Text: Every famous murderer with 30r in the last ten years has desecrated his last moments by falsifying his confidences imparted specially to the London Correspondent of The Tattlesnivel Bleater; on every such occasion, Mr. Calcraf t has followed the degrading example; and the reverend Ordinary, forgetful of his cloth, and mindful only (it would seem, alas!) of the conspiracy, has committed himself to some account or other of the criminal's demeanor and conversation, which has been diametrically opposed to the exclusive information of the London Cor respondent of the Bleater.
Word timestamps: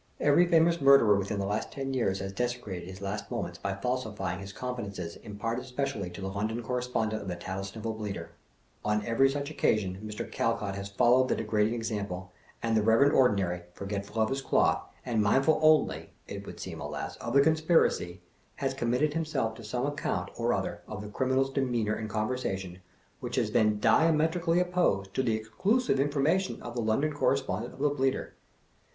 Every 0.19 0.47
famous 0.47 0.81
murderer 0.81 1.15
with 1.15 1.27
30r 1.27 1.33
in 1.33 1.39
the 1.41 1.45
last 1.45 1.71
ten 1.71 1.93
years 1.93 2.21
has 2.21 2.33
desecrated 2.33 2.89
his 2.89 3.01
last 3.03 3.29
moments 3.29 3.59
by 3.59 3.75
falsifying 3.75 4.39
his 4.39 4.51
confidences 4.51 5.17
imparted 5.17 5.65
specially 5.65 6.09
to 6.09 6.21
the 6.21 6.27
London 6.29 6.63
Correspondent 6.63 7.21
of 7.21 7.27
The 7.27 7.35
Tattlesnivel 7.35 7.95
Bleater; 7.95 8.29
on 8.83 9.05
every 9.05 9.29
such 9.29 9.51
occasion, 9.51 10.01
Mr. 10.03 10.25
Calcraf 10.31 10.71
t 10.73 10.77
has 10.77 10.89
followed 10.89 11.27
the 11.29 11.35
degrading 11.35 11.75
example; 11.75 12.31
and 12.63 12.75
the 12.75 12.81
reverend 12.81 13.13
Ordinary, 13.13 13.61
forgetful 13.73 14.19
of 14.19 14.29
his 14.29 14.41
cloth, 14.41 14.81
and 15.05 15.21
mindful 15.21 15.59
only 15.61 16.13
(it 16.27 16.47
would 16.47 16.59
seem, 16.59 16.81
alas!) 16.81 17.15
of 17.17 17.35
the 17.35 17.41
conspiracy, 17.41 18.21
has 18.55 18.73
committed 18.73 19.13
himself 19.13 19.53
to 19.53 19.63
some 19.63 19.85
account 19.85 20.31
or 20.35 20.51
other 20.51 20.81
of 20.87 21.03
the 21.03 21.09
criminal's 21.09 21.51
demeanor 21.53 21.93
and 21.93 22.09
conversation, 22.09 22.79
which 23.19 23.35
has 23.35 23.51
been 23.51 23.77
diametrically 23.79 24.59
opposed 24.59 25.13
to 25.13 25.21
the 25.21 25.35
exclusive 25.35 25.99
information 25.99 26.59
of 26.63 26.73
the 26.73 26.81
London 26.81 27.13
Cor 27.13 27.29
respondent 27.29 27.75
of 27.75 27.79
the 27.79 27.89
Bleater. 27.91 28.31